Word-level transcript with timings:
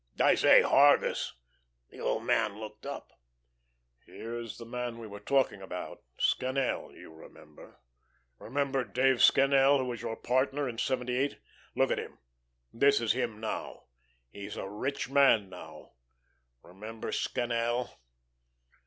I 0.19 0.33
say, 0.33 0.63
Hargus!" 0.63 1.33
The 1.91 1.99
old 1.99 2.23
man 2.23 2.59
looked 2.59 2.87
up. 2.87 3.11
"Here's 4.07 4.57
the 4.57 4.65
man 4.65 4.97
we 4.97 5.05
were 5.05 5.19
talking 5.19 5.61
about, 5.61 6.01
Scannel, 6.17 6.91
you 6.97 7.13
remember. 7.13 7.79
Remember 8.39 8.83
Dave 8.83 9.17
Scannel, 9.21 9.77
who 9.77 9.85
was 9.85 10.01
your 10.01 10.15
partner 10.15 10.67
in 10.67 10.79
seventy 10.79 11.15
eight? 11.15 11.37
Look 11.75 11.91
at 11.91 11.99
him. 11.99 12.17
This 12.73 12.99
is 12.99 13.11
him 13.13 13.39
now. 13.39 13.83
He's 14.31 14.57
a 14.57 14.67
rich 14.67 15.07
man 15.07 15.49
now. 15.49 15.91
Remember 16.63 17.11
Scannel?" 17.11 17.91